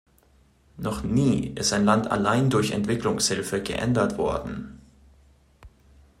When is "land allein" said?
1.85-2.49